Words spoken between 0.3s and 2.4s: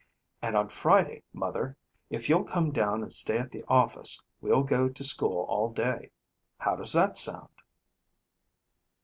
And on Friday, Mother, if